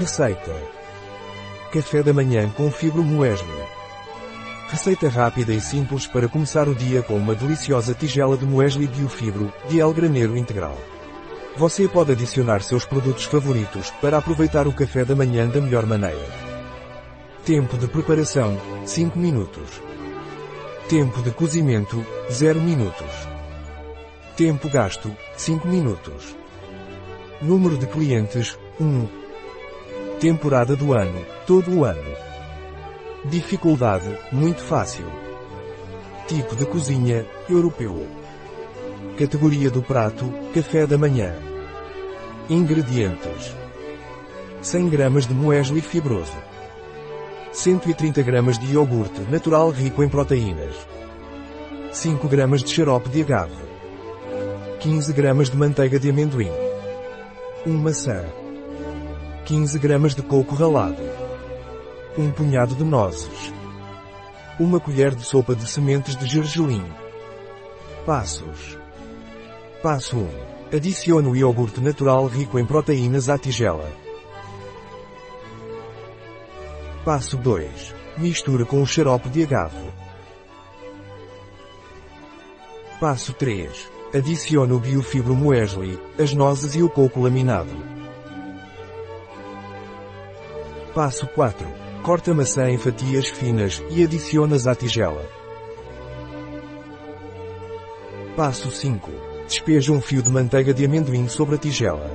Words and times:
Receita. 0.00 0.56
Café 1.70 2.02
da 2.02 2.14
manhã 2.14 2.48
com 2.56 2.70
fibro 2.70 3.02
muesli. 3.02 3.46
Receita 4.70 5.10
rápida 5.10 5.52
e 5.52 5.60
simples 5.60 6.06
para 6.06 6.26
começar 6.26 6.66
o 6.68 6.74
dia 6.74 7.02
com 7.02 7.18
uma 7.18 7.34
deliciosa 7.34 7.92
tigela 7.92 8.34
de 8.34 8.46
muesli 8.46 8.86
biofibro, 8.86 9.52
de 9.68 9.78
El 9.78 9.92
Graneiro 9.92 10.38
Integral. 10.38 10.78
Você 11.54 11.86
pode 11.86 12.12
adicionar 12.12 12.62
seus 12.62 12.86
produtos 12.86 13.24
favoritos 13.24 13.90
para 14.00 14.16
aproveitar 14.16 14.66
o 14.66 14.72
café 14.72 15.04
da 15.04 15.14
manhã 15.14 15.46
da 15.46 15.60
melhor 15.60 15.84
maneira. 15.84 16.26
Tempo 17.44 17.76
de 17.76 17.86
preparação, 17.86 18.58
5 18.86 19.18
minutos. 19.18 19.82
Tempo 20.88 21.20
de 21.20 21.30
cozimento, 21.30 22.02
0 22.30 22.58
minutos. 22.58 23.28
Tempo 24.34 24.66
gasto, 24.70 25.14
5 25.36 25.68
minutos. 25.68 26.34
Número 27.42 27.76
de 27.76 27.86
clientes, 27.86 28.58
1. 28.80 29.20
Temporada 30.20 30.76
do 30.76 30.92
ano, 30.92 31.24
todo 31.46 31.78
o 31.78 31.82
ano. 31.82 32.14
Dificuldade, 33.24 34.14
muito 34.30 34.62
fácil. 34.62 35.06
Tipo 36.28 36.54
de 36.54 36.66
cozinha, 36.66 37.24
europeu. 37.48 38.06
Categoria 39.16 39.70
do 39.70 39.82
prato, 39.82 40.30
café 40.52 40.86
da 40.86 40.98
manhã. 40.98 41.34
Ingredientes. 42.50 43.56
100 44.60 44.90
gramas 44.90 45.26
de 45.26 45.32
muesli 45.32 45.80
fibroso. 45.80 46.36
130 47.50 48.20
gramas 48.20 48.58
de 48.58 48.74
iogurte 48.74 49.22
natural 49.22 49.70
rico 49.70 50.02
em 50.04 50.08
proteínas. 50.10 50.76
5 51.92 52.28
gramas 52.28 52.62
de 52.62 52.68
xarope 52.68 53.08
de 53.08 53.22
agave. 53.22 53.56
15 54.80 55.14
gramas 55.14 55.48
de 55.48 55.56
manteiga 55.56 55.98
de 55.98 56.10
amendoim. 56.10 56.52
1 57.66 57.72
maçã. 57.72 58.22
15 59.50 59.80
gramas 59.80 60.14
de 60.14 60.22
coco 60.22 60.54
ralado. 60.54 61.02
Um 62.16 62.30
punhado 62.30 62.72
de 62.76 62.84
nozes. 62.84 63.52
Uma 64.60 64.78
colher 64.78 65.12
de 65.12 65.24
sopa 65.24 65.56
de 65.56 65.68
sementes 65.68 66.14
de 66.14 66.24
gergelim. 66.24 66.84
Passos. 68.06 68.78
Passo 69.82 70.18
1. 70.18 70.76
Adicione 70.76 71.26
o 71.26 71.34
iogurte 71.34 71.80
natural 71.80 72.28
rico 72.28 72.60
em 72.60 72.64
proteínas 72.64 73.28
à 73.28 73.36
tigela. 73.36 73.90
Passo 77.04 77.36
2. 77.36 77.92
Misture 78.18 78.64
com 78.64 78.80
o 78.80 78.86
xarope 78.86 79.28
de 79.30 79.42
agave. 79.42 79.90
Passo 83.00 83.32
3. 83.32 83.90
Adicione 84.14 84.72
o 84.72 84.78
biofibro 84.78 85.34
muesli, 85.34 85.98
as 86.20 86.32
nozes 86.34 86.76
e 86.76 86.84
o 86.84 86.88
coco 86.88 87.20
laminado. 87.20 87.99
Passo 90.94 91.26
4. 91.28 91.66
Corte 92.02 92.30
a 92.32 92.34
maçã 92.34 92.68
em 92.68 92.76
fatias 92.76 93.28
finas 93.28 93.80
e 93.90 94.02
adicione-as 94.02 94.66
à 94.66 94.74
tigela. 94.74 95.24
Passo 98.36 98.72
5. 98.72 99.08
Despeje 99.46 99.92
um 99.92 100.00
fio 100.00 100.20
de 100.20 100.30
manteiga 100.30 100.74
de 100.74 100.84
amendoim 100.84 101.28
sobre 101.28 101.54
a 101.54 101.58
tigela. 101.58 102.10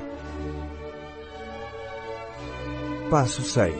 Passo 3.10 3.44
6. 3.44 3.74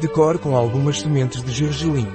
Decore 0.00 0.38
com 0.38 0.56
algumas 0.56 1.00
sementes 1.00 1.44
de 1.44 1.52
gergelim. 1.52 2.10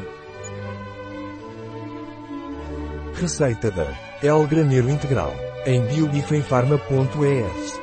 Receita 3.13 3.69
da 3.69 3.95
El 4.23 4.47
Graneiro 4.47 4.89
Integral 4.89 5.35
em 5.67 5.85
biobifenfarma.es 5.85 7.82